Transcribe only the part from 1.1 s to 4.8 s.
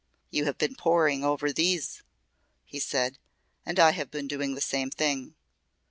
over these," he said, "and I have been doing the